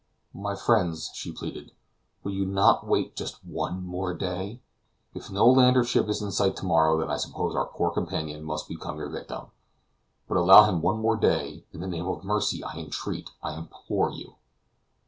"My 0.33 0.55
friends," 0.55 1.11
she 1.13 1.31
pleaded, 1.31 1.73
"will 2.23 2.31
you 2.31 2.43
not 2.43 2.87
wait 2.87 3.15
just 3.15 3.45
one 3.45 3.85
more 3.85 4.15
day? 4.15 4.59
If 5.13 5.29
no 5.29 5.47
land 5.47 5.77
or 5.77 5.83
ship 5.83 6.07
is 6.09 6.23
in 6.23 6.31
sight 6.31 6.55
to 6.55 6.65
morrow, 6.65 6.97
then 6.97 7.11
I 7.11 7.17
suppose 7.17 7.55
our 7.55 7.67
poor 7.67 7.91
companion 7.91 8.43
must 8.43 8.67
become 8.67 8.97
your 8.97 9.09
victim. 9.09 9.49
But 10.27 10.37
allow 10.37 10.63
him 10.67 10.81
one 10.81 10.97
more 10.97 11.17
day; 11.17 11.65
in 11.71 11.81
the 11.81 11.87
name 11.87 12.07
of 12.07 12.23
mercy 12.23 12.63
I 12.63 12.77
entreat, 12.79 13.29
I 13.43 13.55
implore 13.55 14.09
you." 14.09 14.37